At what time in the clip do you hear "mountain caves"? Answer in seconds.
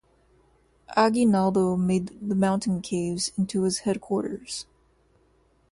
2.33-3.31